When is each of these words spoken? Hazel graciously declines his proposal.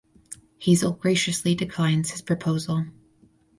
Hazel 0.57 0.93
graciously 0.93 1.53
declines 1.53 2.09
his 2.09 2.23
proposal. 2.23 2.87